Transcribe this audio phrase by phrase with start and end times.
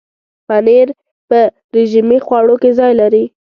[0.47, 0.87] پنېر
[1.29, 1.39] په
[1.75, 3.23] رژیمي خواړو کې ځای لري.